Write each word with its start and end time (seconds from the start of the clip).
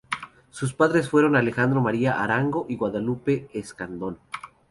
Sus 0.49 0.73
padres 0.73 1.09
fueron 1.09 1.35
Alejandro 1.35 1.79
María 1.79 2.23
Arango 2.23 2.65
y 2.67 2.75
Guadalupe 2.75 3.51
Escandón. 3.53 4.17